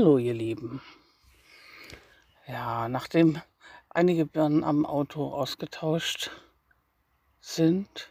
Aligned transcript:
Hallo 0.00 0.16
ihr 0.16 0.32
Lieben. 0.32 0.80
Ja, 2.48 2.88
nachdem 2.88 3.38
einige 3.90 4.24
Birnen 4.24 4.64
am 4.64 4.86
Auto 4.86 5.28
ausgetauscht 5.28 6.30
sind 7.42 8.10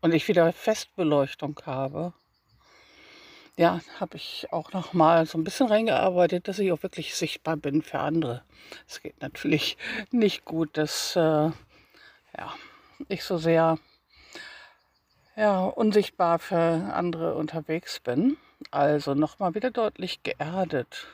und 0.00 0.14
ich 0.14 0.26
wieder 0.26 0.54
Festbeleuchtung 0.54 1.60
habe, 1.66 2.14
ja, 3.58 3.82
habe 4.00 4.16
ich 4.16 4.46
auch 4.52 4.72
noch 4.72 4.94
mal 4.94 5.26
so 5.26 5.36
ein 5.36 5.44
bisschen 5.44 5.66
reingearbeitet, 5.66 6.48
dass 6.48 6.58
ich 6.58 6.72
auch 6.72 6.82
wirklich 6.82 7.14
sichtbar 7.14 7.58
bin 7.58 7.82
für 7.82 7.98
andere. 7.98 8.42
Es 8.88 9.02
geht 9.02 9.20
natürlich 9.20 9.76
nicht 10.12 10.46
gut, 10.46 10.78
dass 10.78 11.14
äh, 11.14 11.20
ja, 11.20 12.54
ich 13.08 13.22
so 13.22 13.36
sehr 13.36 13.78
ja, 15.36 15.62
unsichtbar 15.66 16.38
für 16.38 16.56
andere 16.56 17.34
unterwegs 17.34 18.00
bin. 18.00 18.38
Also 18.70 19.14
nochmal 19.14 19.54
wieder 19.54 19.70
deutlich 19.70 20.22
geerdet. 20.22 21.06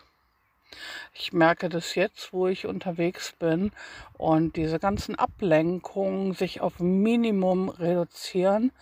Ich 1.14 1.32
merke 1.32 1.68
das 1.68 1.94
jetzt, 1.94 2.32
wo 2.32 2.46
ich 2.46 2.66
unterwegs 2.66 3.32
bin 3.32 3.72
und 4.18 4.56
diese 4.56 4.78
ganzen 4.78 5.14
Ablenkungen 5.14 6.34
sich 6.34 6.60
auf 6.60 6.78
Minimum 6.78 7.68
reduzieren. 7.70 8.72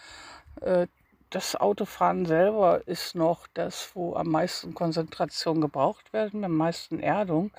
Äh, 0.60 0.88
das 1.30 1.56
Autofahren 1.56 2.24
selber 2.24 2.86
ist 2.86 3.14
noch 3.14 3.46
das, 3.54 3.90
wo 3.94 4.14
am 4.14 4.28
meisten 4.28 4.74
Konzentration 4.74 5.60
gebraucht 5.60 6.12
wird, 6.12 6.34
am 6.34 6.56
meisten 6.56 7.00
Erdung. 7.00 7.50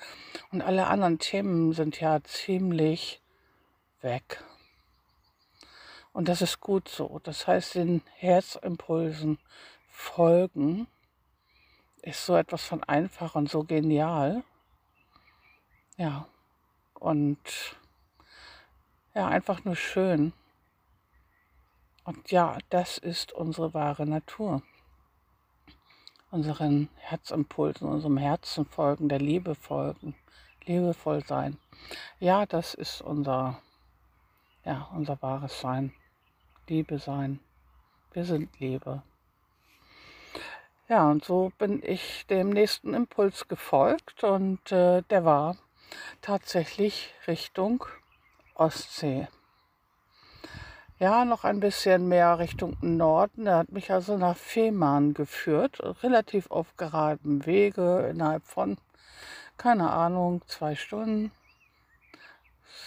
Und 0.50 0.62
alle 0.62 0.86
anderen 0.86 1.18
Themen 1.18 1.72
sind 1.72 2.00
ja 2.00 2.22
ziemlich 2.24 3.20
weg. 4.00 4.42
Und 6.12 6.28
das 6.28 6.40
ist 6.42 6.60
gut 6.60 6.88
so. 6.88 7.20
Das 7.22 7.46
heißt, 7.46 7.74
den 7.74 8.02
Herzimpulsen 8.16 9.38
folgen 9.90 10.86
ist 12.02 12.24
so 12.24 12.36
etwas 12.36 12.64
von 12.64 12.82
einfach 12.84 13.34
und 13.34 13.50
so 13.50 13.64
genial. 13.64 14.44
Ja, 15.96 16.26
und 16.94 17.76
ja, 19.14 19.26
einfach 19.26 19.64
nur 19.64 19.76
schön. 19.76 20.32
Und 22.04 22.30
ja, 22.30 22.58
das 22.70 22.98
ist 22.98 23.32
unsere 23.32 23.74
wahre 23.74 24.06
Natur. 24.06 24.62
Unseren 26.30 26.88
Herzimpulsen, 26.96 27.88
unserem 27.88 28.16
Herzen 28.16 28.64
folgen, 28.64 29.08
der 29.08 29.18
Liebe 29.18 29.54
folgen, 29.54 30.14
liebevoll 30.64 31.24
sein. 31.26 31.58
Ja, 32.20 32.46
das 32.46 32.74
ist 32.74 33.00
unser, 33.00 33.60
ja, 34.64 34.88
unser 34.94 35.20
wahres 35.22 35.60
Sein. 35.60 35.92
Liebe 36.68 36.98
sein. 36.98 37.40
Wir 38.12 38.24
sind 38.24 38.60
Liebe. 38.60 39.02
Ja, 40.88 41.10
und 41.10 41.22
so 41.22 41.52
bin 41.58 41.82
ich 41.84 42.24
dem 42.28 42.48
nächsten 42.48 42.94
Impuls 42.94 43.46
gefolgt 43.46 44.24
und 44.24 44.72
äh, 44.72 45.02
der 45.02 45.22
war 45.26 45.58
tatsächlich 46.22 47.12
Richtung 47.26 47.84
Ostsee. 48.54 49.28
Ja, 50.98 51.26
noch 51.26 51.44
ein 51.44 51.60
bisschen 51.60 52.08
mehr 52.08 52.38
Richtung 52.38 52.78
Norden. 52.80 53.46
Er 53.46 53.58
hat 53.58 53.70
mich 53.70 53.92
also 53.92 54.16
nach 54.16 54.38
Fehmarn 54.38 55.12
geführt, 55.12 55.78
relativ 56.02 56.50
auf 56.50 56.74
geradem 56.78 57.44
Wege 57.44 58.08
innerhalb 58.10 58.46
von, 58.46 58.78
keine 59.58 59.90
Ahnung, 59.90 60.40
zwei 60.46 60.74
Stunden. 60.74 61.32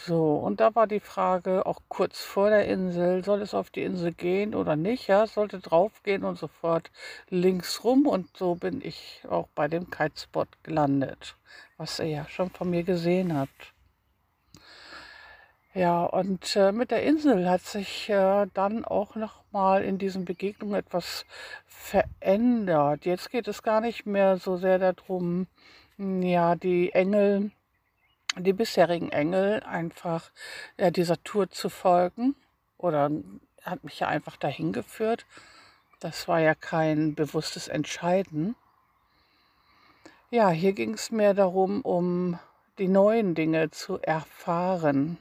So, 0.06 0.36
und 0.36 0.60
da 0.60 0.76
war 0.76 0.88
die 0.88 1.00
Frage 1.00 1.66
auch 1.66 1.82
kurz 1.88 2.20
vor 2.22 2.50
der 2.50 2.68
Insel, 2.68 3.24
soll 3.24 3.42
es 3.42 3.54
auf 3.54 3.70
die 3.72 3.84
Insel 3.84 4.14
gehen 4.14 4.54
oder 4.56 4.76
nicht? 4.76 5.08
Ja, 5.08 5.24
es 5.24 5.34
sollte 5.34 5.60
drauf 5.60 6.04
gehen 6.04 6.24
und 6.24 6.38
sofort 6.38 6.92
links 7.30 7.84
rum 7.84 8.06
und 8.08 8.36
so 8.38 8.56
bin 8.56 8.82
ich 8.84 9.24
auch 9.30 9.48
bei 9.56 9.68
dem 9.68 9.90
Kitespot 9.90 10.48
gelandet, 10.64 11.36
was 11.78 12.00
ihr 12.00 12.08
ja 12.08 12.28
schon 12.28 12.50
von 12.52 12.70
mir 12.70 12.84
gesehen 12.84 13.38
habt. 13.38 13.74
Ja, 15.74 16.04
und 16.04 16.56
äh, 16.58 16.72
mit 16.74 16.92
der 16.92 17.04
Insel 17.04 17.50
hat 17.50 17.62
sich 17.62 18.10
äh, 18.10 18.48
dann 18.54 18.84
auch 18.84 19.16
noch 19.16 19.44
mal 19.52 19.84
in 19.84 19.98
diesen 19.98 20.26
Begegnungen 20.26 20.76
etwas 20.76 21.26
verändert. 21.66 23.06
Jetzt 23.06 23.32
geht 23.32 23.48
es 23.48 23.64
gar 23.64 23.82
nicht 23.82 24.06
mehr 24.06 24.38
so 24.38 24.58
sehr 24.58 24.80
darum, 24.80 25.48
ja, 25.98 26.56
die 26.56 26.92
Engel 26.92 27.52
die 28.38 28.54
bisherigen 28.54 29.12
Engel 29.12 29.62
einfach 29.64 30.32
ja, 30.78 30.92
dieser 30.92 31.22
Tour 31.24 31.50
zu 31.50 31.70
folgen 31.70 32.36
oder 32.78 33.10
hat 33.64 33.84
mich 33.84 34.00
ja 34.00 34.08
einfach 34.08 34.38
dahin 34.38 34.74
geführt. 34.74 35.26
Das 36.00 36.28
war 36.28 36.40
ja 36.40 36.56
kein 36.56 37.14
bewusstes 37.14 37.68
Entscheiden. 37.68 38.56
Ja, 40.30 40.50
hier 40.50 40.74
ging 40.74 40.94
es 40.94 41.12
mehr 41.12 41.34
darum, 41.34 41.82
um 41.82 42.40
die 42.80 42.88
neuen 42.88 43.36
Dinge 43.36 43.70
zu 43.70 44.00
erfahren, 44.02 45.18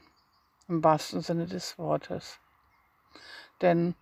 im 0.68 0.82
wahrsten 0.84 1.20
Sinne 1.20 1.46
des 1.46 1.78
Wortes. 1.78 2.38
Denn 3.60 3.94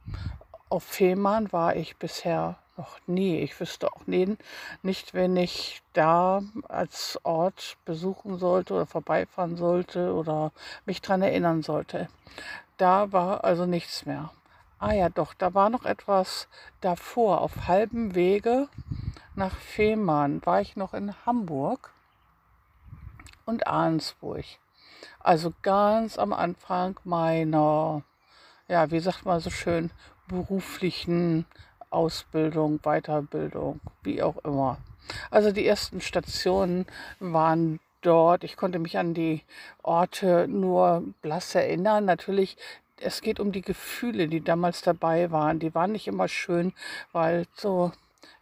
auf 0.69 0.85
Fehmarn 0.85 1.51
war 1.51 1.75
ich 1.75 1.97
bisher 1.97 2.59
noch 2.79 2.99
nie. 3.07 3.41
Ich 3.41 3.59
wüsste 3.61 3.93
auch 3.93 4.07
nicht, 4.07 5.13
wenn 5.13 5.37
ich 5.37 5.83
da 5.93 6.43
als 6.69 7.19
Ort 7.25 7.77
besuchen 7.85 8.39
sollte 8.39 8.75
oder 8.75 8.87
vorbeifahren 8.87 9.57
sollte 9.57 10.15
oder 10.15 10.53
mich 10.87 11.03
daran 11.03 11.23
erinnern 11.23 11.63
sollte. 11.63 12.09
Da 12.79 13.13
war 13.13 13.45
also 13.45 13.67
nichts 13.67 14.07
mehr. 14.07 14.31
Ah 14.79 14.93
ja, 14.93 15.09
doch, 15.09 15.35
da 15.35 15.55
war 15.55 15.71
noch 15.71 15.85
etwas 15.85 16.49
davor. 16.81 17.41
Auf 17.41 17.67
halbem 17.67 18.15
Wege 18.15 18.69
nach 19.35 19.57
Fehmarn 19.57 20.41
war 20.47 20.61
ich 20.61 20.77
noch 20.77 20.95
in 20.95 21.15
Hamburg 21.27 21.93
und 23.45 23.67
Arnsburg. 23.67 24.45
Also 25.19 25.53
ganz 25.63 26.17
am 26.19 26.33
Anfang 26.33 26.99
meiner, 27.03 28.03
ja, 28.69 28.91
wie 28.93 29.01
sagt 29.01 29.25
man 29.25 29.41
so 29.41 29.51
schön, 29.51 29.91
beruflichen 30.29 31.47
Ausbildung, 31.91 32.81
Weiterbildung, 32.83 33.81
wie 34.03 34.23
auch 34.23 34.37
immer. 34.45 34.79
Also 35.31 35.53
die 35.53 35.67
ersten 35.67 36.01
Stationen 36.01 36.87
waren 37.19 37.81
dort. 38.03 38.45
Ich 38.45 38.57
konnte 38.57 38.79
mich 38.79 38.99
an 38.99 39.15
die 39.15 39.43
Orte 39.83 40.47
nur 40.49 41.03
blass 41.23 41.55
erinnern. 41.55 42.05
Natürlich, 42.05 42.57
es 43.01 43.21
geht 43.21 43.41
um 43.41 43.53
die 43.53 43.63
Gefühle, 43.63 44.29
die 44.29 44.41
damals 44.41 44.83
dabei 44.83 45.31
waren. 45.31 45.59
Die 45.59 45.75
waren 45.75 45.93
nicht 45.93 46.09
immer 46.09 46.29
schön, 46.29 46.73
weil 47.13 47.47
so, 47.55 47.93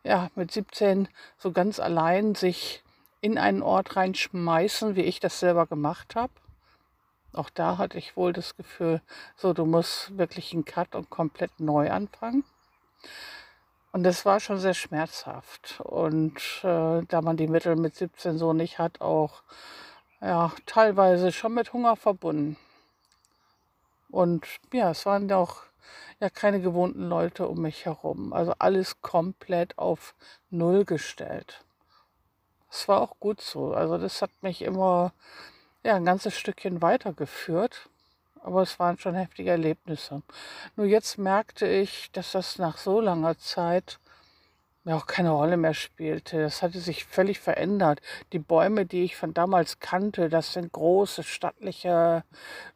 ja, 0.03 0.31
mit 0.35 0.51
17 0.53 1.09
so 1.39 1.53
ganz 1.53 1.81
allein 1.81 2.35
sich 2.35 2.83
in 3.21 3.39
einen 3.39 3.63
Ort 3.63 3.97
reinschmeißen, 3.97 4.97
wie 4.97 5.03
ich 5.03 5.21
das 5.21 5.41
selber 5.41 5.67
gemacht 5.67 6.15
habe. 6.15 6.33
Auch 7.33 7.51
da 7.51 7.77
hatte 7.77 7.99
ich 7.99 8.17
wohl 8.17 8.33
das 8.33 8.57
Gefühl, 8.57 9.03
so, 9.37 9.53
du 9.53 9.67
musst 9.67 10.17
wirklich 10.17 10.53
einen 10.53 10.65
Cut 10.65 10.95
und 10.95 11.11
komplett 11.11 11.61
neu 11.61 11.91
anfangen. 11.91 12.45
Und 13.93 14.03
das 14.03 14.25
war 14.25 14.41
schon 14.41 14.59
sehr 14.59 14.75
schmerzhaft. 14.75 15.81
Und 15.81 16.39
äh, 16.63 17.03
da 17.09 17.23
man 17.23 17.37
die 17.37 17.49
Mittel 17.49 17.77
mit 17.77 17.95
17 17.95 18.39
so 18.39 18.53
nicht 18.53 18.79
hat, 18.79 19.01
auch 19.01 19.43
ja, 20.21 20.53
teilweise 20.67 21.33
schon 21.33 21.55
mit 21.55 21.73
Hunger 21.73 21.97
verbunden. 21.97 22.57
Und 24.11 24.47
ja, 24.73 24.91
es 24.91 25.07
waren 25.07 25.31
auch 25.33 25.63
ja 26.21 26.31
keine 26.31 26.61
gewohnten 26.61 27.09
Leute 27.09 27.49
um 27.49 27.63
mich 27.63 27.85
herum. 27.85 28.33
Also 28.33 28.55
alles 28.59 29.01
komplett 29.03 29.79
auf 29.79 30.15
Null 30.51 30.85
gestellt. 30.85 31.65
Es 32.71 32.89
war 32.89 33.01
auch 33.01 33.19
gut 33.21 33.41
so. 33.41 33.73
Also 33.73 33.99
das 33.99 34.23
hat 34.23 34.31
mich 34.43 34.63
immer 34.63 35.13
ja, 35.83 35.95
ein 35.95 36.05
ganzes 36.05 36.37
Stückchen 36.37 36.83
weitergeführt 36.83 37.89
aber 38.47 38.63
es 38.63 38.79
waren 38.79 38.97
schon 38.97 39.15
heftige 39.15 39.51
Erlebnisse. 39.51 40.23
Nur 40.77 40.87
jetzt 40.87 41.19
merkte 41.19 41.67
ich, 41.67 42.11
dass 42.13 42.33
das 42.33 42.59
nach 42.59 42.79
so 42.79 43.01
langer 43.01 43.37
Zeit 43.39 43.99
ja 44.85 44.97
auch 44.97 45.07
keine 45.07 45.31
Rolle 45.31 45.57
mehr 45.57 45.75
spielte. 45.75 46.41
Das 46.41 46.63
hatte 46.63 46.79
sich 46.79 47.05
völlig 47.05 47.41
verändert. 47.41 48.01
Die 48.33 48.39
Bäume, 48.39 48.87
die 48.87 49.03
ich 49.03 49.17
von 49.17 49.35
damals 49.35 49.81
kannte, 49.81 50.29
das 50.29 50.53
sind 50.53 50.71
große, 50.73 51.25
stattliche 51.25 52.23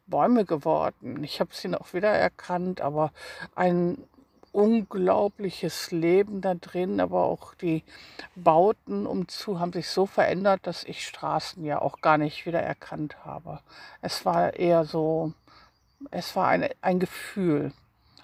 Bäume 0.07 0.43
geworden. 0.43 1.23
Ich 1.23 1.39
habe 1.39 1.51
sie 1.53 1.69
noch 1.69 1.93
wieder 1.93 2.09
erkannt, 2.09 2.81
aber 2.81 3.13
ein 3.55 3.97
unglaubliches 4.51 5.91
Leben 5.91 6.41
da 6.41 6.55
drin, 6.55 6.99
aber 6.99 7.23
auch 7.23 7.53
die 7.55 7.85
Bauten 8.35 9.07
umzu 9.07 9.61
haben 9.61 9.71
sich 9.71 9.87
so 9.87 10.05
verändert, 10.05 10.67
dass 10.67 10.83
ich 10.83 11.07
Straßen 11.07 11.63
ja 11.63 11.81
auch 11.81 12.01
gar 12.01 12.17
nicht 12.17 12.45
wieder 12.45 12.61
erkannt 12.61 13.23
habe. 13.23 13.61
Es 14.01 14.25
war 14.25 14.53
eher 14.55 14.83
so 14.83 15.31
es 16.09 16.35
war 16.35 16.47
eine, 16.47 16.71
ein 16.81 16.99
Gefühl. 16.99 17.71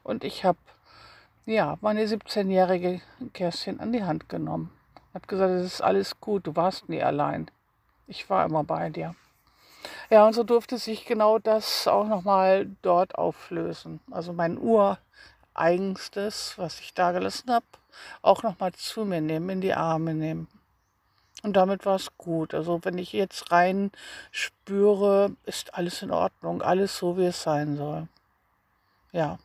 Und 0.03 0.23
ich 0.23 0.43
habe 0.45 0.57
ja, 1.47 1.77
meine 1.79 2.03
17-jährige 2.05 2.99
Kerstin 3.33 3.79
an 3.79 3.93
die 3.93 4.03
Hand 4.03 4.27
genommen. 4.27 4.69
Habe 5.13 5.27
gesagt, 5.27 5.51
es 5.51 5.75
ist 5.75 5.81
alles 5.81 6.19
gut, 6.19 6.45
du 6.45 6.55
warst 6.57 6.89
nie 6.89 7.01
allein. 7.01 7.49
Ich 8.05 8.29
war 8.29 8.45
immer 8.45 8.65
bei 8.65 8.89
dir. 8.89 9.15
Ja, 10.09 10.27
und 10.27 10.33
so 10.33 10.43
durfte 10.43 10.77
sich 10.77 11.05
genau 11.05 11.39
das 11.39 11.87
auch 11.87 12.05
nochmal 12.05 12.69
dort 12.81 13.15
auflösen. 13.15 14.01
Also 14.11 14.33
mein 14.33 14.57
ureigenstes, 14.57 16.55
was 16.57 16.81
ich 16.81 16.93
da 16.93 17.13
gelassen 17.13 17.49
habe, 17.49 17.65
auch 18.21 18.43
nochmal 18.43 18.73
zu 18.73 19.05
mir 19.05 19.21
nehmen, 19.21 19.49
in 19.49 19.61
die 19.61 19.73
Arme 19.73 20.13
nehmen. 20.13 20.47
Und 21.43 21.53
damit 21.53 21.85
war 21.85 21.95
es 21.95 22.17
gut. 22.17 22.53
Also 22.53 22.79
wenn 22.83 22.97
ich 22.97 23.13
jetzt 23.13 23.51
rein 23.51 23.91
spüre, 24.31 25.31
ist 25.45 25.75
alles 25.75 26.01
in 26.01 26.11
Ordnung, 26.11 26.61
alles 26.61 26.97
so, 26.97 27.17
wie 27.17 27.25
es 27.25 27.43
sein 27.43 27.77
soll. 27.77 28.07
Ja, 29.11 29.39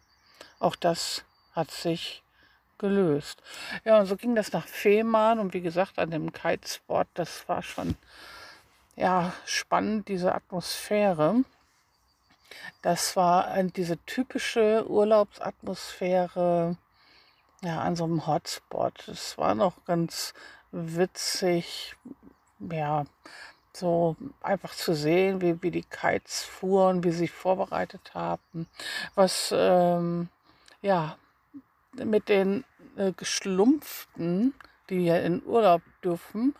auch 0.58 0.76
das 0.76 1.24
hat 1.54 1.70
sich 1.70 2.22
gelöst. 2.78 3.42
Ja, 3.84 4.00
und 4.00 4.06
so 4.06 4.16
ging 4.16 4.34
das 4.34 4.52
nach 4.52 4.66
Fehmarn 4.66 5.38
und 5.38 5.54
wie 5.54 5.60
gesagt 5.60 5.98
an 5.98 6.10
dem 6.10 6.32
Kitespot, 6.32 7.06
das 7.14 7.48
war 7.48 7.62
schon 7.62 7.94
ja 8.96 9.32
spannend, 9.44 10.08
diese 10.08 10.34
Atmosphäre. 10.34 11.44
Das 12.82 13.16
war 13.16 13.62
diese 13.62 13.98
typische 14.04 14.84
Urlaubsatmosphäre 14.88 16.76
ja, 17.62 17.80
an 17.80 17.96
so 17.96 18.04
einem 18.04 18.26
Hotspot. 18.26 19.08
Es 19.08 19.38
war 19.38 19.54
noch 19.54 19.84
ganz 19.84 20.34
witzig, 20.72 21.94
ja, 22.58 23.04
so 23.72 24.16
einfach 24.42 24.74
zu 24.74 24.94
sehen, 24.94 25.40
wie, 25.40 25.62
wie 25.62 25.70
die 25.70 25.84
Kites 25.84 26.42
fuhren, 26.42 27.04
wie 27.04 27.10
sie 27.10 27.18
sich 27.18 27.30
vorbereitet 27.30 28.12
haben, 28.14 28.66
was 29.14 29.54
ähm, 29.56 30.28
ja 30.82 31.16
mit 31.94 32.28
den 32.28 32.64
äh, 32.96 33.12
Geschlumpften, 33.12 34.54
die 34.90 35.06
ja 35.06 35.18
in 35.18 35.44
Urlaub 35.44 35.82
dürfen, 36.02 36.54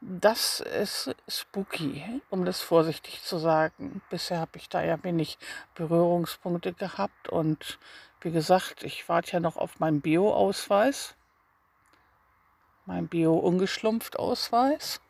das 0.00 0.60
ist 0.60 1.14
spooky, 1.26 2.04
um 2.28 2.44
das 2.44 2.60
vorsichtig 2.60 3.22
zu 3.22 3.38
sagen. 3.38 4.02
Bisher 4.10 4.38
habe 4.40 4.58
ich 4.58 4.68
da 4.68 4.84
ja 4.84 5.02
wenig 5.02 5.38
Berührungspunkte 5.74 6.74
gehabt 6.74 7.28
und 7.28 7.78
wie 8.20 8.30
gesagt, 8.30 8.82
ich 8.82 9.08
warte 9.08 9.32
ja 9.32 9.40
noch 9.40 9.56
auf 9.56 9.80
meinen 9.80 10.00
Bio-Ausweis, 10.00 11.14
mein 12.86 13.08
Bio-ungeschlumpft-Ausweis. 13.08 15.00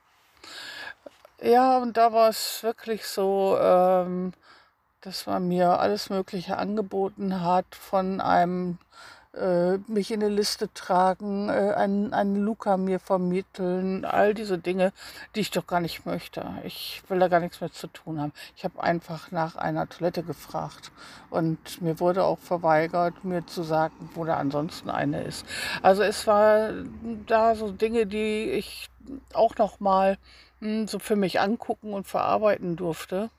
Ja, 1.40 1.78
und 1.78 1.96
da 1.96 2.12
war 2.12 2.30
es 2.30 2.62
wirklich 2.62 3.06
so, 3.06 3.58
ähm, 3.60 4.32
dass 5.02 5.26
man 5.26 5.46
mir 5.46 5.78
alles 5.78 6.10
Mögliche 6.10 6.56
angeboten 6.56 7.42
hat 7.42 7.74
von 7.74 8.20
einem 8.20 8.78
äh, 9.36 9.78
mich 9.86 10.10
in 10.10 10.22
eine 10.22 10.34
Liste 10.34 10.72
tragen, 10.72 11.48
äh, 11.48 11.74
einen, 11.76 12.12
einen 12.12 12.36
Luca 12.36 12.76
mir 12.76 12.98
vermitteln, 12.98 14.04
all 14.04 14.34
diese 14.34 14.58
Dinge, 14.58 14.92
die 15.34 15.40
ich 15.40 15.50
doch 15.50 15.66
gar 15.66 15.80
nicht 15.80 16.06
möchte. 16.06 16.44
Ich 16.64 17.02
will 17.08 17.18
da 17.18 17.28
gar 17.28 17.40
nichts 17.40 17.60
mehr 17.60 17.72
zu 17.72 17.86
tun 17.88 18.20
haben. 18.20 18.32
Ich 18.56 18.64
habe 18.64 18.82
einfach 18.82 19.30
nach 19.30 19.56
einer 19.56 19.88
Toilette 19.88 20.22
gefragt 20.22 20.90
und 21.30 21.82
mir 21.82 22.00
wurde 22.00 22.24
auch 22.24 22.38
verweigert, 22.38 23.24
mir 23.24 23.46
zu 23.46 23.62
sagen, 23.62 24.10
wo 24.14 24.24
da 24.24 24.36
ansonsten 24.36 24.90
eine 24.90 25.22
ist. 25.22 25.44
Also 25.82 26.02
es 26.02 26.26
war 26.26 26.70
da 27.26 27.54
so 27.54 27.70
Dinge, 27.70 28.06
die 28.06 28.50
ich 28.50 28.88
auch 29.32 29.56
noch 29.56 29.80
mal 29.80 30.18
hm, 30.60 30.88
so 30.88 30.98
für 30.98 31.16
mich 31.16 31.40
angucken 31.40 31.92
und 31.92 32.06
verarbeiten 32.06 32.76
durfte. 32.76 33.30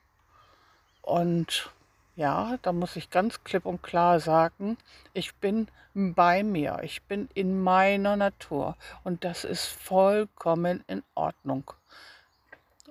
Und 1.01 1.71
ja, 2.17 2.57
da 2.63 2.73
muss 2.73 2.95
ich 2.95 3.11
ganz 3.11 3.43
klipp 3.43 3.65
und 3.65 3.83
klar 3.83 4.19
sagen, 4.19 4.77
ich 5.13 5.35
bin 5.35 5.67
bei 5.93 6.43
mir, 6.43 6.79
ich 6.81 7.03
bin 7.03 7.29
in 7.35 7.61
meiner 7.61 8.15
Natur 8.15 8.75
und 9.03 9.23
das 9.23 9.43
ist 9.43 9.67
vollkommen 9.67 10.83
in 10.87 11.03
Ordnung. 11.13 11.71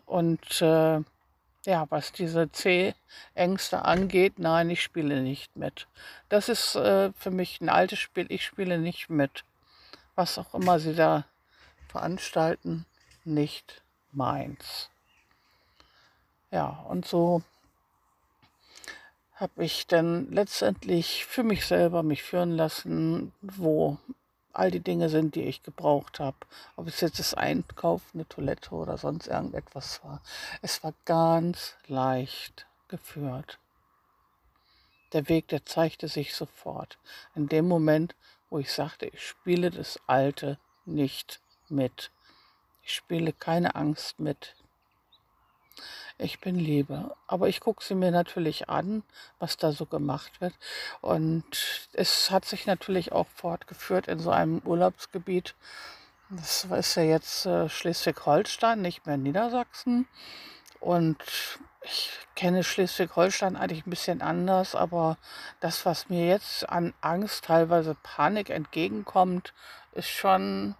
Und 0.06 0.62
äh, 0.62 1.00
ja, 1.64 1.86
was 1.90 2.12
diese 2.12 2.52
C-Ängste 2.52 3.84
angeht, 3.84 4.38
nein, 4.38 4.70
ich 4.70 4.80
spiele 4.80 5.20
nicht 5.20 5.56
mit. 5.56 5.88
Das 6.28 6.48
ist 6.48 6.76
äh, 6.76 7.12
für 7.12 7.32
mich 7.32 7.60
ein 7.60 7.68
altes 7.68 7.98
Spiel, 7.98 8.26
ich 8.28 8.44
spiele 8.44 8.78
nicht 8.78 9.10
mit. 9.10 9.44
Was 10.14 10.38
auch 10.38 10.54
immer 10.54 10.78
sie 10.78 10.94
da 10.94 11.24
veranstalten, 11.88 12.86
nicht 13.24 13.82
meins. 14.12 14.88
Ja, 16.52 16.84
und 16.88 17.06
so 17.06 17.42
habe 19.36 19.64
ich 19.64 19.86
dann 19.86 20.30
letztendlich 20.32 21.26
für 21.26 21.42
mich 21.42 21.66
selber 21.66 22.02
mich 22.02 22.22
führen 22.22 22.52
lassen, 22.52 23.32
wo 23.42 23.98
all 24.54 24.70
die 24.70 24.80
Dinge 24.80 25.10
sind, 25.10 25.34
die 25.34 25.42
ich 25.42 25.62
gebraucht 25.62 26.20
habe. 26.20 26.38
Ob 26.76 26.88
es 26.88 27.02
jetzt 27.02 27.18
das 27.18 27.34
Einkaufen, 27.34 28.08
eine 28.14 28.26
Toilette 28.28 28.74
oder 28.74 28.96
sonst 28.96 29.26
irgendetwas 29.26 30.02
war. 30.02 30.22
Es 30.62 30.82
war 30.82 30.94
ganz 31.04 31.76
leicht 31.86 32.66
geführt. 32.88 33.58
Der 35.12 35.28
Weg, 35.28 35.48
der 35.48 35.66
zeigte 35.66 36.08
sich 36.08 36.34
sofort. 36.34 36.98
In 37.34 37.48
dem 37.48 37.68
Moment, 37.68 38.16
wo 38.48 38.58
ich 38.58 38.72
sagte, 38.72 39.06
ich 39.06 39.20
spiele 39.20 39.70
das 39.70 40.00
Alte 40.06 40.58
nicht 40.86 41.40
mit. 41.68 42.10
Ich 42.82 42.94
spiele 42.94 43.34
keine 43.34 43.74
Angst 43.74 44.18
mit. 44.18 44.54
Ich 46.18 46.40
bin 46.40 46.58
Liebe. 46.58 47.14
Aber 47.26 47.48
ich 47.48 47.60
gucke 47.60 47.84
sie 47.84 47.94
mir 47.94 48.10
natürlich 48.10 48.68
an, 48.70 49.02
was 49.38 49.58
da 49.58 49.72
so 49.72 49.84
gemacht 49.84 50.40
wird. 50.40 50.54
Und 51.02 51.88
es 51.92 52.30
hat 52.30 52.46
sich 52.46 52.66
natürlich 52.66 53.12
auch 53.12 53.26
fortgeführt 53.34 54.08
in 54.08 54.18
so 54.18 54.30
einem 54.30 54.62
Urlaubsgebiet. 54.64 55.54
Das 56.30 56.64
ist 56.64 56.94
ja 56.96 57.02
jetzt 57.02 57.46
äh, 57.46 57.68
Schleswig-Holstein, 57.68 58.80
nicht 58.80 59.06
mehr 59.06 59.18
Niedersachsen. 59.18 60.08
Und 60.80 61.18
ich 61.82 62.10
kenne 62.34 62.64
Schleswig-Holstein 62.64 63.56
eigentlich 63.56 63.86
ein 63.86 63.90
bisschen 63.90 64.22
anders, 64.22 64.74
aber 64.74 65.18
das, 65.60 65.86
was 65.86 66.08
mir 66.08 66.26
jetzt 66.26 66.68
an 66.68 66.94
Angst, 67.00 67.44
teilweise 67.44 67.94
Panik 68.02 68.50
entgegenkommt, 68.50 69.52
ist 69.92 70.08
schon 70.08 70.74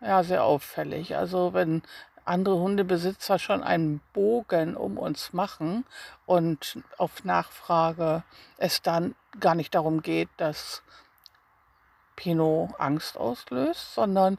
ja, 0.00 0.22
sehr 0.22 0.44
auffällig. 0.44 1.16
Also 1.16 1.52
wenn 1.52 1.82
andere 2.28 2.56
Hundebesitzer 2.58 3.38
schon 3.38 3.62
einen 3.62 4.00
Bogen 4.12 4.76
um 4.76 4.98
uns 4.98 5.32
machen 5.32 5.84
und 6.26 6.78
auf 6.96 7.24
Nachfrage 7.24 8.22
es 8.56 8.82
dann 8.82 9.14
gar 9.40 9.54
nicht 9.54 9.74
darum 9.74 10.02
geht, 10.02 10.28
dass 10.36 10.82
Pinot 12.16 12.70
Angst 12.78 13.16
auslöst, 13.16 13.94
sondern 13.94 14.38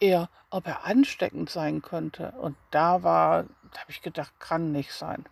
eher, 0.00 0.28
ob 0.50 0.66
er 0.66 0.84
ansteckend 0.84 1.50
sein 1.50 1.82
könnte. 1.82 2.32
Und 2.32 2.56
da 2.70 3.02
war, 3.02 3.44
habe 3.76 3.90
ich 3.90 4.02
gedacht, 4.02 4.32
kann 4.40 4.72
nicht 4.72 4.92
sein. 4.92 5.24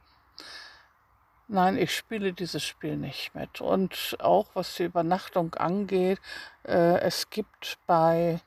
Nein, 1.48 1.78
ich 1.78 1.96
spiele 1.96 2.32
dieses 2.32 2.62
Spiel 2.62 2.96
nicht 2.96 3.34
mit. 3.34 3.60
Und 3.60 4.16
auch 4.20 4.48
was 4.54 4.74
die 4.74 4.84
Übernachtung 4.84 5.54
angeht, 5.54 6.20
äh, 6.64 6.98
es 7.00 7.30
gibt 7.30 7.78
bei 7.86 8.40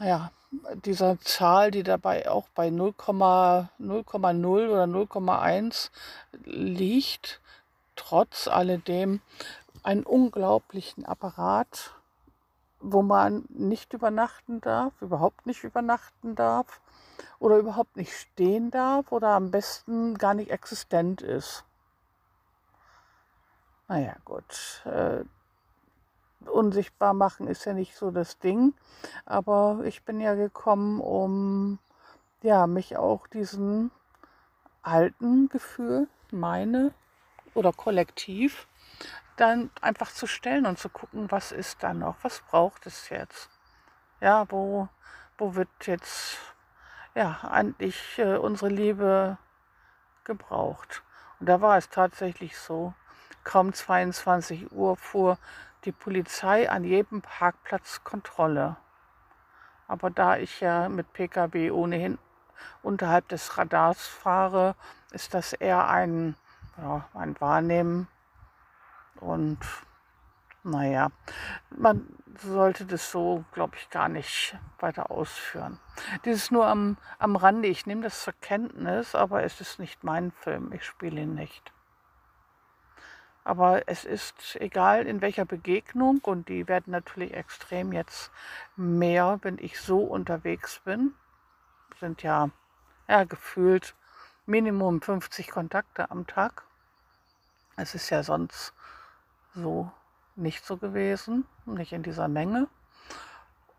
ja, 0.00 0.30
dieser 0.84 1.18
Zahl, 1.20 1.70
die 1.70 1.82
dabei 1.82 2.30
auch 2.30 2.48
bei 2.54 2.68
0,0 2.68 3.68
oder 3.78 4.84
0,1 4.84 5.90
liegt, 6.44 7.40
trotz 7.96 8.48
alledem 8.48 9.20
einen 9.82 10.04
unglaublichen 10.04 11.04
Apparat, 11.04 11.94
wo 12.80 13.02
man 13.02 13.44
nicht 13.48 13.92
übernachten 13.92 14.60
darf, 14.60 14.92
überhaupt 15.00 15.46
nicht 15.46 15.64
übernachten 15.64 16.34
darf 16.34 16.80
oder 17.38 17.58
überhaupt 17.58 17.96
nicht 17.96 18.12
stehen 18.12 18.70
darf 18.70 19.12
oder 19.12 19.28
am 19.30 19.50
besten 19.50 20.16
gar 20.18 20.34
nicht 20.34 20.50
existent 20.50 21.22
ist. 21.22 21.64
Naja, 23.88 24.16
gut. 24.24 24.82
Unsichtbar 26.48 27.14
machen 27.14 27.48
ist 27.48 27.64
ja 27.64 27.72
nicht 27.72 27.96
so 27.96 28.10
das 28.10 28.38
Ding. 28.38 28.74
Aber 29.24 29.80
ich 29.84 30.04
bin 30.04 30.20
ja 30.20 30.34
gekommen, 30.34 31.00
um 31.00 31.78
ja, 32.42 32.66
mich 32.66 32.96
auch 32.96 33.26
diesen 33.26 33.90
alten 34.82 35.48
Gefühl, 35.48 36.08
meine 36.30 36.92
oder 37.54 37.72
kollektiv, 37.72 38.66
dann 39.36 39.70
einfach 39.80 40.12
zu 40.12 40.26
stellen 40.26 40.66
und 40.66 40.78
zu 40.78 40.88
gucken, 40.88 41.30
was 41.30 41.52
ist 41.52 41.82
da 41.82 41.92
noch, 41.92 42.16
was 42.22 42.40
braucht 42.40 42.86
es 42.86 43.08
jetzt. 43.10 43.50
Ja, 44.20 44.46
wo, 44.50 44.88
wo 45.38 45.54
wird 45.54 45.68
jetzt 45.82 46.38
ja 47.14 47.40
eigentlich 47.42 48.18
äh, 48.18 48.36
unsere 48.36 48.70
Liebe 48.70 49.38
gebraucht. 50.24 51.02
Und 51.38 51.48
da 51.48 51.60
war 51.60 51.76
es 51.76 51.88
tatsächlich 51.90 52.58
so, 52.58 52.94
kaum 53.44 53.72
22 53.72 54.72
Uhr 54.72 54.96
fuhr 54.96 55.38
die 55.86 55.92
Polizei 55.92 56.68
an 56.68 56.84
jedem 56.84 57.22
Parkplatz 57.22 58.02
Kontrolle. 58.04 58.76
Aber 59.88 60.10
da 60.10 60.36
ich 60.36 60.60
ja 60.60 60.88
mit 60.88 61.12
Pkw 61.12 61.70
ohnehin 61.70 62.18
unterhalb 62.82 63.28
des 63.28 63.56
Radars 63.56 64.06
fahre, 64.06 64.74
ist 65.12 65.32
das 65.32 65.52
eher 65.52 65.88
ein, 65.88 66.34
ja, 66.76 67.08
ein 67.14 67.40
Wahrnehmen. 67.40 68.08
Und 69.20 69.58
naja, 70.64 71.10
man 71.70 72.06
sollte 72.42 72.84
das 72.84 73.10
so, 73.12 73.44
glaube 73.52 73.76
ich, 73.76 73.88
gar 73.90 74.08
nicht 74.08 74.58
weiter 74.80 75.10
ausführen. 75.10 75.78
Dieses 76.24 76.50
nur 76.50 76.66
am, 76.66 76.96
am 77.18 77.36
Rande, 77.36 77.68
ich 77.68 77.86
nehme 77.86 78.02
das 78.02 78.24
zur 78.24 78.34
Kenntnis, 78.40 79.14
aber 79.14 79.44
es 79.44 79.60
ist 79.60 79.78
nicht 79.78 80.02
mein 80.02 80.32
Film, 80.32 80.72
ich 80.72 80.84
spiele 80.84 81.22
ihn 81.22 81.34
nicht. 81.34 81.72
Aber 83.46 83.86
es 83.86 84.04
ist 84.04 84.56
egal 84.60 85.06
in 85.06 85.20
welcher 85.20 85.44
Begegnung 85.44 86.18
und 86.24 86.48
die 86.48 86.66
werden 86.66 86.90
natürlich 86.90 87.32
extrem 87.32 87.92
jetzt 87.92 88.32
mehr, 88.74 89.38
wenn 89.42 89.58
ich 89.58 89.78
so 89.78 90.00
unterwegs 90.00 90.80
bin. 90.84 91.14
sind 92.00 92.24
ja, 92.24 92.50
ja 93.06 93.22
gefühlt 93.22 93.94
Minimum 94.46 95.00
50 95.00 95.48
Kontakte 95.48 96.10
am 96.10 96.26
Tag. 96.26 96.64
Es 97.76 97.94
ist 97.94 98.10
ja 98.10 98.24
sonst 98.24 98.74
so 99.54 99.92
nicht 100.34 100.66
so 100.66 100.76
gewesen, 100.76 101.46
nicht 101.66 101.92
in 101.92 102.02
dieser 102.02 102.26
Menge. 102.26 102.66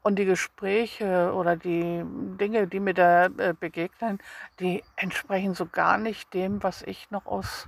Und 0.01 0.15
die 0.15 0.23
Gespräche 0.23 1.33
oder 1.33 1.57
die 1.57 2.05
Dinge, 2.39 2.67
die 2.67 2.79
mir 2.79 2.93
da 2.93 3.25
äh, 3.25 3.53
begegnen, 3.59 4.19
die 4.61 4.81
entsprechen 4.95 5.55
so 5.55 5.65
gar 5.65 5.97
nicht 5.97 6.33
dem, 6.33 6.63
was 6.63 6.83
ich 6.83 7.11
noch 7.11 7.25
aus, 7.25 7.67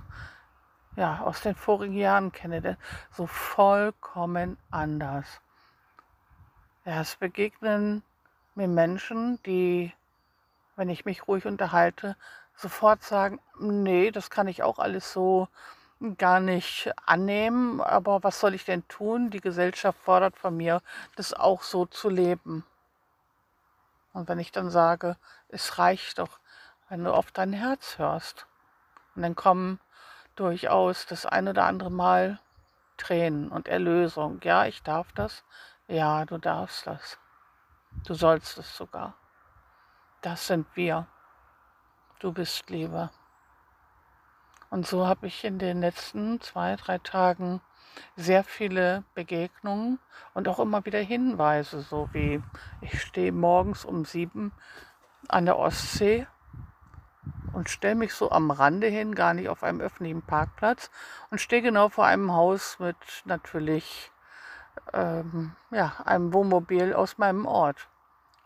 ja, 0.96 1.20
aus 1.20 1.42
den 1.42 1.54
vorigen 1.54 1.96
Jahren 1.96 2.32
kenne. 2.32 2.76
So 3.12 3.26
vollkommen 3.26 4.56
anders. 4.70 5.40
Ja, 6.84 7.00
es 7.00 7.16
begegnen 7.16 8.02
mir 8.54 8.68
Menschen, 8.68 9.40
die, 9.44 9.92
wenn 10.76 10.88
ich 10.88 11.04
mich 11.04 11.28
ruhig 11.28 11.46
unterhalte, 11.46 12.16
sofort 12.56 13.02
sagen, 13.02 13.40
nee, 13.58 14.10
das 14.10 14.30
kann 14.30 14.48
ich 14.48 14.62
auch 14.62 14.78
alles 14.78 15.12
so 15.12 15.48
gar 16.16 16.40
nicht 16.40 16.90
annehmen, 17.04 17.80
aber 17.80 18.22
was 18.22 18.40
soll 18.40 18.54
ich 18.54 18.64
denn 18.64 18.86
tun? 18.88 19.30
Die 19.30 19.40
Gesellschaft 19.40 19.98
fordert 19.98 20.36
von 20.36 20.56
mir, 20.56 20.80
das 21.16 21.34
auch 21.34 21.62
so 21.62 21.84
zu 21.84 22.08
leben. 22.08 22.64
Und 24.12 24.28
wenn 24.28 24.38
ich 24.38 24.50
dann 24.50 24.70
sage, 24.70 25.16
es 25.48 25.78
reicht 25.78 26.18
doch, 26.18 26.40
wenn 26.88 27.04
du 27.04 27.12
auf 27.12 27.30
dein 27.32 27.52
Herz 27.52 27.98
hörst. 27.98 28.46
Und 29.14 29.22
dann 29.22 29.36
kommen 29.36 29.78
durchaus 30.36 31.06
das 31.06 31.26
ein 31.26 31.48
oder 31.48 31.64
andere 31.64 31.90
Mal 31.90 32.40
Tränen 32.96 33.50
und 33.50 33.68
Erlösung. 33.68 34.40
Ja, 34.42 34.66
ich 34.66 34.82
darf 34.82 35.12
das. 35.12 35.44
Ja, 35.88 36.24
du 36.24 36.38
darfst 36.38 36.86
das. 36.86 37.18
Du 38.06 38.14
sollst 38.14 38.58
es 38.58 38.76
sogar. 38.76 39.14
Das 40.20 40.46
sind 40.46 40.66
wir. 40.74 41.06
Du 42.18 42.32
bist 42.32 42.68
Liebe. 42.70 43.10
Und 44.68 44.86
so 44.86 45.06
habe 45.06 45.26
ich 45.26 45.44
in 45.44 45.58
den 45.58 45.80
letzten 45.80 46.40
zwei, 46.40 46.76
drei 46.76 46.98
Tagen 46.98 47.60
sehr 48.16 48.44
viele 48.44 49.02
Begegnungen 49.14 49.98
und 50.34 50.46
auch 50.46 50.60
immer 50.60 50.84
wieder 50.84 51.00
Hinweise, 51.00 51.80
so 51.80 52.08
wie 52.12 52.42
ich 52.80 53.02
stehe 53.02 53.32
morgens 53.32 53.84
um 53.84 54.04
sieben 54.04 54.52
an 55.28 55.46
der 55.46 55.58
Ostsee 55.58 56.26
und 57.52 57.68
stelle 57.68 57.94
mich 57.94 58.14
so 58.14 58.30
am 58.30 58.50
Rande 58.50 58.86
hin, 58.86 59.14
gar 59.14 59.34
nicht 59.34 59.48
auf 59.48 59.62
einem 59.62 59.80
öffentlichen 59.80 60.22
Parkplatz 60.22 60.90
und 61.30 61.40
stehe 61.40 61.62
genau 61.62 61.88
vor 61.88 62.06
einem 62.06 62.32
Haus 62.32 62.78
mit 62.78 62.96
natürlich 63.24 64.10
ähm, 64.92 65.52
ja, 65.70 65.94
einem 66.04 66.32
Wohnmobil 66.32 66.94
aus 66.94 67.18
meinem 67.18 67.46
Ort. 67.46 67.88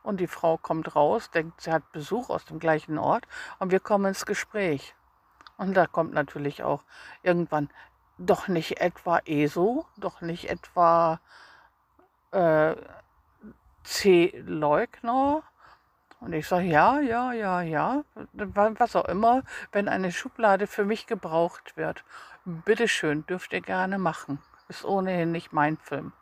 Und 0.03 0.21
die 0.21 0.27
Frau 0.27 0.59
kommt 0.59 0.95
raus, 0.95 1.31
denkt, 1.31 1.63
sie 1.63 1.73
hat 1.73 1.91
Besuch 1.93 2.29
aus 2.29 2.45
dem 2.45 2.59
gleichen 2.59 2.99
Ort 2.99 3.27
und 3.59 3.71
wir 3.71 3.81
kommen 3.81 4.07
ins 4.07 4.27
Gespräch. 4.27 4.95
Und 5.57 5.75
da 5.75 5.87
kommt 5.87 6.13
natürlich 6.13 6.63
auch 6.63 6.83
irgendwann 7.23 7.71
doch 8.19 8.49
nicht 8.49 8.81
etwa 8.81 9.21
ESO, 9.25 9.87
doch 9.97 10.21
nicht 10.21 10.51
etwa 10.51 11.21
äh, 12.33 12.75
C-Leugner. 13.85 15.43
Und 16.21 16.33
ich 16.33 16.49
sage, 16.49 16.65
ja, 16.65 17.01
ja, 17.01 17.33
ja, 17.33 17.61
ja, 17.61 18.05
was 18.33 18.97
auch 18.97 19.05
immer, 19.07 19.43
wenn 19.73 19.89
eine 19.89 20.11
Schublade 20.11 20.67
für 20.67 20.85
mich 20.85 21.07
gebraucht 21.07 21.77
wird, 21.77 22.05
bitteschön, 22.45 23.27
dürft 23.27 23.53
ihr 23.53 23.61
gerne 23.61 23.99
machen. 23.99 24.39
Ist 24.69 24.85
ohnehin 24.85 25.33
nicht 25.33 25.53
mein 25.53 25.77
Film. 25.77 26.13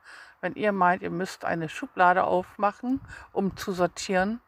Wenn 0.41 0.55
ihr 0.55 0.73
meint, 0.73 1.03
ihr 1.03 1.11
müsst 1.11 1.45
eine 1.45 1.69
Schublade 1.69 2.25
aufmachen, 2.25 3.01
um 3.33 3.57
zu 3.57 3.73
sortieren, 3.73 4.41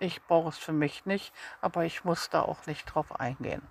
ich 0.00 0.20
brauche 0.24 0.48
es 0.48 0.58
für 0.58 0.72
mich 0.72 1.06
nicht, 1.06 1.32
aber 1.60 1.84
ich 1.84 2.04
muss 2.04 2.28
da 2.28 2.42
auch 2.42 2.66
nicht 2.66 2.86
drauf 2.86 3.20
eingehen. 3.20 3.62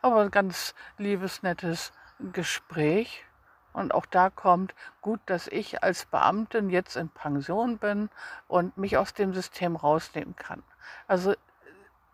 Aber 0.00 0.22
ein 0.22 0.30
ganz 0.30 0.74
liebes, 0.96 1.42
nettes 1.42 1.92
Gespräch. 2.32 3.24
Und 3.72 3.94
auch 3.94 4.06
da 4.06 4.30
kommt 4.30 4.74
gut, 5.00 5.20
dass 5.26 5.46
ich 5.46 5.82
als 5.82 6.04
Beamtin 6.04 6.70
jetzt 6.70 6.96
in 6.96 7.08
Pension 7.08 7.78
bin 7.78 8.10
und 8.48 8.76
mich 8.76 8.96
aus 8.96 9.14
dem 9.14 9.32
System 9.32 9.76
rausnehmen 9.76 10.36
kann. 10.36 10.62
Also 11.08 11.34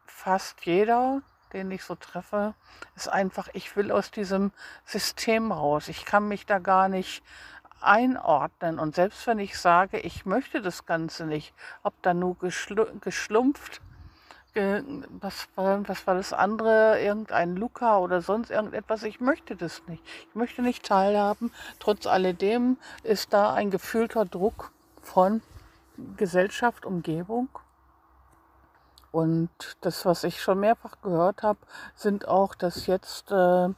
fast 0.07 0.65
jeder, 0.67 1.23
den 1.53 1.71
ich 1.71 1.83
so 1.83 1.95
treffe, 1.95 2.55
ist 2.95 3.09
einfach, 3.09 3.49
ich 3.53 3.77
will 3.77 3.91
aus 3.91 4.11
diesem 4.11 4.53
System 4.85 5.53
raus. 5.53 5.89
Ich 5.89 6.05
kann 6.05 6.29
mich 6.29 6.47
da 6.47 6.59
gar 6.59 6.89
nicht 6.89 7.23
einordnen. 7.81 8.79
Und 8.79 8.95
selbst 8.95 9.27
wenn 9.27 9.39
ich 9.39 9.59
sage, 9.59 9.99
ich 9.99 10.27
möchte 10.27 10.61
das 10.61 10.87
Ganze 10.87 11.27
nicht, 11.27 11.55
ob 11.83 12.01
da 12.03 12.15
nur 12.15 12.37
geschlumpft 12.39 13.81
was 14.55 15.49
war, 15.55 15.89
was 15.89 16.07
war 16.07 16.15
das 16.15 16.33
andere, 16.33 17.01
irgendein 17.01 17.55
Luca 17.57 17.99
oder 17.99 18.21
sonst 18.21 18.51
irgendetwas. 18.51 19.03
Ich 19.03 19.21
möchte 19.21 19.57
das 19.57 19.83
nicht. 19.87 20.03
Ich 20.29 20.35
möchte 20.35 20.63
nicht 20.63 20.85
teilhaben. 20.85 21.53
Trotz 21.79 22.07
alledem 22.07 22.77
ist 23.03 23.33
da 23.33 23.53
ein 23.55 23.71
gefühlter 23.71 24.25
Druck 24.25 24.73
von 25.03 25.43
Gesellschaft, 26.17 26.87
Umgebung. 26.87 27.49
Und 29.11 29.77
das, 29.81 30.05
was 30.05 30.25
ich 30.25 30.43
schon 30.43 30.61
mehrfach 30.61 31.01
gehört 31.03 31.43
habe, 31.43 31.61
sind 31.95 32.29
auch, 32.29 32.55
dass 32.55 32.87
jetzt 32.87 33.31
äh, 33.31 33.69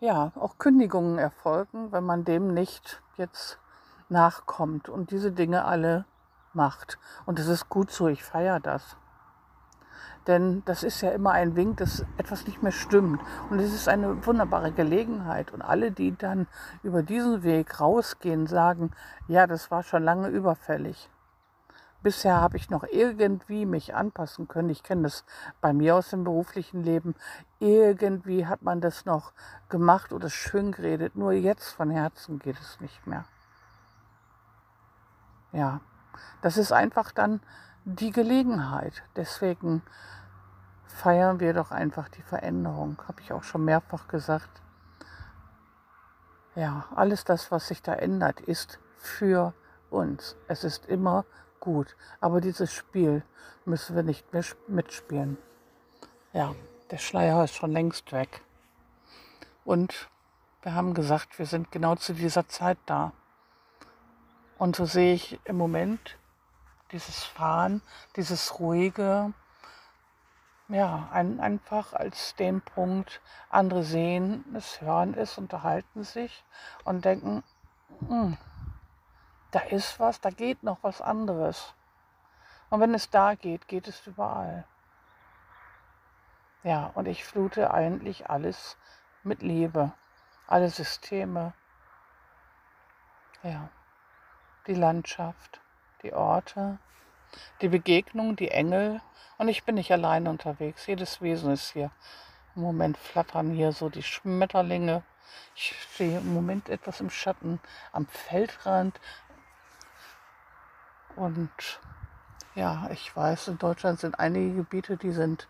ja 0.00 0.32
auch 0.34 0.58
Kündigungen 0.58 1.18
erfolgen, 1.18 1.92
wenn 1.92 2.04
man 2.04 2.24
dem 2.24 2.52
nicht 2.52 3.00
jetzt 3.16 3.58
nachkommt 4.08 4.88
und 4.88 5.10
diese 5.10 5.32
Dinge 5.32 5.64
alle 5.64 6.04
macht. 6.52 6.98
Und 7.26 7.38
das 7.38 7.46
ist 7.46 7.68
gut 7.68 7.90
so, 7.90 8.08
ich 8.08 8.24
feiere 8.24 8.60
das. 8.60 8.96
Denn 10.26 10.62
das 10.64 10.82
ist 10.82 11.00
ja 11.02 11.10
immer 11.10 11.30
ein 11.32 11.54
Wink, 11.54 11.76
dass 11.76 12.04
etwas 12.16 12.46
nicht 12.46 12.62
mehr 12.62 12.72
stimmt. 12.72 13.20
Und 13.48 13.60
es 13.60 13.72
ist 13.72 13.88
eine 13.88 14.26
wunderbare 14.26 14.72
Gelegenheit. 14.72 15.52
Und 15.52 15.62
alle, 15.62 15.92
die 15.92 16.16
dann 16.16 16.46
über 16.82 17.02
diesen 17.02 17.42
Weg 17.42 17.80
rausgehen, 17.80 18.46
sagen, 18.46 18.90
ja, 19.28 19.46
das 19.46 19.70
war 19.70 19.82
schon 19.82 20.02
lange 20.02 20.28
überfällig. 20.28 21.08
Bisher 22.02 22.40
habe 22.40 22.56
ich 22.56 22.70
noch 22.70 22.84
irgendwie 22.84 23.66
mich 23.66 23.94
anpassen 23.94 24.46
können. 24.46 24.70
Ich 24.70 24.82
kenne 24.82 25.02
das 25.02 25.24
bei 25.60 25.72
mir 25.72 25.96
aus 25.96 26.10
dem 26.10 26.24
beruflichen 26.24 26.82
Leben. 26.82 27.14
Irgendwie 27.58 28.46
hat 28.46 28.62
man 28.62 28.80
das 28.80 29.06
noch 29.06 29.32
gemacht 29.68 30.12
oder 30.12 30.30
schön 30.30 30.72
geredet. 30.72 31.16
Nur 31.16 31.32
jetzt 31.32 31.70
von 31.70 31.90
Herzen 31.90 32.38
geht 32.38 32.58
es 32.60 32.80
nicht 32.80 33.06
mehr. 33.06 33.24
Ja, 35.52 35.80
das 36.42 36.58
ist 36.58 36.70
einfach 36.70 37.12
dann 37.12 37.40
die 37.84 38.10
Gelegenheit. 38.10 39.02
Deswegen 39.16 39.82
feiern 40.96 41.40
wir 41.40 41.52
doch 41.52 41.70
einfach 41.70 42.08
die 42.08 42.22
Veränderung, 42.22 43.00
habe 43.06 43.20
ich 43.20 43.32
auch 43.32 43.42
schon 43.42 43.64
mehrfach 43.64 44.08
gesagt. 44.08 44.62
Ja, 46.54 46.86
alles 46.94 47.24
das, 47.24 47.50
was 47.50 47.68
sich 47.68 47.82
da 47.82 47.92
ändert, 47.92 48.40
ist 48.40 48.78
für 48.96 49.52
uns. 49.90 50.36
Es 50.48 50.64
ist 50.64 50.86
immer 50.86 51.26
gut. 51.60 51.94
Aber 52.20 52.40
dieses 52.40 52.72
Spiel 52.72 53.22
müssen 53.66 53.94
wir 53.94 54.02
nicht 54.02 54.32
mehr 54.32 54.42
mitspielen. 54.68 55.36
Ja, 56.32 56.54
der 56.90 56.98
Schleier 56.98 57.44
ist 57.44 57.54
schon 57.54 57.72
längst 57.72 58.12
weg. 58.12 58.40
Und 59.66 60.08
wir 60.62 60.74
haben 60.74 60.94
gesagt, 60.94 61.38
wir 61.38 61.46
sind 61.46 61.70
genau 61.70 61.96
zu 61.96 62.14
dieser 62.14 62.48
Zeit 62.48 62.78
da. 62.86 63.12
Und 64.56 64.76
so 64.76 64.86
sehe 64.86 65.12
ich 65.12 65.38
im 65.44 65.58
Moment 65.58 66.16
dieses 66.90 67.24
Fahren, 67.24 67.82
dieses 68.16 68.58
ruhige, 68.58 69.34
ja, 70.68 71.08
ein, 71.12 71.40
einfach 71.40 71.92
als 71.92 72.34
den 72.34 72.60
Punkt, 72.60 73.20
andere 73.50 73.82
sehen 73.82 74.44
es, 74.54 74.80
hören 74.80 75.14
es, 75.14 75.38
unterhalten 75.38 76.02
sich 76.02 76.44
und 76.84 77.04
denken, 77.04 77.44
hm, 78.08 78.36
da 79.52 79.60
ist 79.60 80.00
was, 80.00 80.20
da 80.20 80.30
geht 80.30 80.62
noch 80.62 80.78
was 80.82 81.00
anderes. 81.00 81.74
Und 82.68 82.80
wenn 82.80 82.94
es 82.94 83.10
da 83.10 83.34
geht, 83.34 83.68
geht 83.68 83.86
es 83.86 84.06
überall. 84.06 84.64
Ja, 86.64 86.90
und 86.94 87.06
ich 87.06 87.24
flute 87.24 87.72
eigentlich 87.72 88.28
alles 88.28 88.76
mit 89.22 89.42
Liebe, 89.42 89.92
alle 90.48 90.68
Systeme, 90.68 91.54
ja, 93.44 93.68
die 94.66 94.74
Landschaft, 94.74 95.60
die 96.02 96.12
Orte, 96.12 96.78
die 97.60 97.68
Begegnung, 97.68 98.36
die 98.36 98.50
Engel. 98.50 99.00
Und 99.38 99.48
ich 99.48 99.64
bin 99.64 99.74
nicht 99.74 99.92
allein 99.92 100.26
unterwegs. 100.28 100.86
Jedes 100.86 101.20
Wesen 101.20 101.52
ist 101.52 101.72
hier. 101.72 101.90
Im 102.54 102.62
Moment 102.62 102.96
flattern 102.96 103.50
hier 103.50 103.72
so 103.72 103.88
die 103.88 104.02
Schmetterlinge. 104.02 105.02
Ich 105.54 105.74
stehe 105.92 106.18
im 106.18 106.32
Moment 106.32 106.68
etwas 106.68 107.00
im 107.00 107.10
Schatten 107.10 107.60
am 107.92 108.06
Feldrand. 108.06 108.98
Und 111.16 111.80
ja, 112.54 112.88
ich 112.90 113.14
weiß, 113.14 113.48
in 113.48 113.58
Deutschland 113.58 114.00
sind 114.00 114.18
einige 114.18 114.54
Gebiete, 114.54 114.96
die 114.96 115.12
sind 115.12 115.48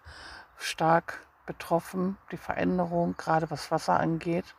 stark 0.56 1.24
betroffen, 1.46 2.18
die 2.32 2.36
Veränderung, 2.36 3.16
gerade 3.16 3.50
was 3.50 3.70
Wasser 3.70 3.98
angeht. 3.98 4.56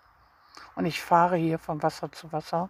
Und 0.76 0.86
ich 0.86 1.02
fahre 1.02 1.36
hier 1.36 1.60
von 1.60 1.84
Wasser 1.84 2.12
zu 2.12 2.32
Wasser. 2.32 2.70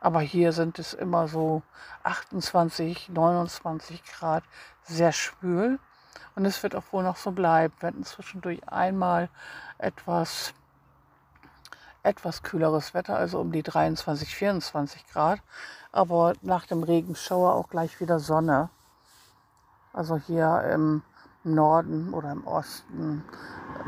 Aber 0.00 0.20
hier 0.20 0.52
sind 0.52 0.78
es 0.78 0.94
immer 0.94 1.28
so 1.28 1.62
28, 2.04 3.08
29 3.08 4.02
Grad, 4.04 4.44
sehr 4.84 5.12
schwül. 5.12 5.78
Und 6.36 6.44
es 6.44 6.62
wird 6.62 6.76
auch 6.76 6.84
wohl 6.92 7.02
noch 7.02 7.16
so 7.16 7.32
bleiben. 7.32 7.74
Wir 7.80 7.88
hatten 7.88 8.04
zwischendurch 8.04 8.68
einmal 8.68 9.28
etwas, 9.78 10.54
etwas 12.02 12.42
kühleres 12.42 12.94
Wetter, 12.94 13.16
also 13.16 13.40
um 13.40 13.50
die 13.50 13.62
23, 13.62 14.34
24 14.34 15.06
Grad. 15.08 15.40
Aber 15.90 16.34
nach 16.42 16.66
dem 16.66 16.82
Regenschauer 16.82 17.54
auch 17.54 17.68
gleich 17.68 18.00
wieder 18.00 18.20
Sonne. 18.20 18.70
Also 19.92 20.16
hier 20.16 20.62
im 20.72 21.02
Norden 21.42 22.14
oder 22.14 22.30
im 22.30 22.46
Osten, 22.46 23.24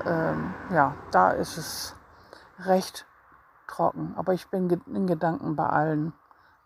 ähm, 0.04 0.54
ja, 0.72 0.94
da 1.12 1.30
ist 1.30 1.56
es 1.56 1.94
recht 2.58 3.06
trocken. 3.70 4.14
Aber 4.16 4.34
ich 4.34 4.48
bin 4.48 4.68
in 4.86 5.06
Gedanken 5.06 5.56
bei 5.56 5.66
allen, 5.66 6.12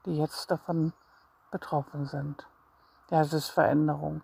die 0.07 0.17
jetzt 0.17 0.51
davon 0.51 0.93
betroffen 1.51 2.07
sind. 2.07 2.47
Ja, 3.11 3.21
es 3.21 3.33
ist 3.33 3.51
Veränderung. 3.51 4.23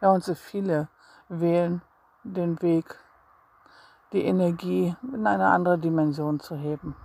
Ja, 0.00 0.10
und 0.10 0.24
so 0.24 0.34
viele 0.34 0.88
wählen 1.28 1.82
den 2.22 2.60
Weg, 2.62 2.98
die 4.12 4.24
Energie 4.24 4.96
in 5.12 5.26
eine 5.26 5.48
andere 5.48 5.78
Dimension 5.78 6.40
zu 6.40 6.56
heben. 6.56 6.96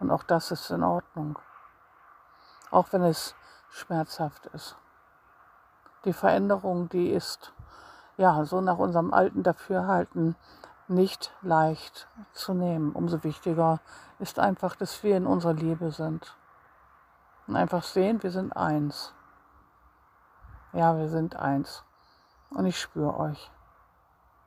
Und 0.00 0.10
auch 0.10 0.22
das 0.22 0.50
ist 0.50 0.70
in 0.70 0.82
Ordnung. 0.82 1.38
Auch 2.70 2.86
wenn 2.92 3.02
es 3.02 3.34
schmerzhaft 3.68 4.46
ist. 4.46 4.76
Die 6.04 6.12
Veränderung, 6.12 6.88
die 6.88 7.10
ist 7.10 7.52
ja 8.16 8.44
so 8.44 8.60
nach 8.60 8.78
unserem 8.78 9.12
alten 9.12 9.42
Dafürhalten 9.42 10.36
nicht 10.92 11.32
leicht 11.42 12.08
zu 12.32 12.54
nehmen. 12.54 12.92
Umso 12.92 13.24
wichtiger 13.24 13.80
ist 14.18 14.38
einfach, 14.38 14.76
dass 14.76 15.02
wir 15.02 15.16
in 15.16 15.26
unserer 15.26 15.54
Liebe 15.54 15.90
sind. 15.90 16.36
Und 17.46 17.56
einfach 17.56 17.82
sehen, 17.82 18.22
wir 18.22 18.30
sind 18.30 18.56
eins. 18.56 19.12
Ja, 20.72 20.96
wir 20.96 21.08
sind 21.08 21.36
eins. 21.36 21.84
Und 22.50 22.66
ich 22.66 22.80
spüre 22.80 23.18
euch. 23.18 23.50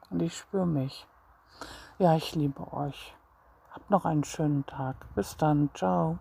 Und 0.10 0.22
ich 0.22 0.38
spüre 0.38 0.66
mich. 0.66 1.08
Ja, 1.98 2.16
ich 2.16 2.36
liebe 2.36 2.74
euch. 2.74 3.16
Habt 3.72 3.90
noch 3.90 4.06
einen 4.06 4.24
schönen 4.24 4.66
Tag. 4.66 4.96
Bis 5.16 5.38
dann. 5.38 5.70
Ciao. 5.74 6.20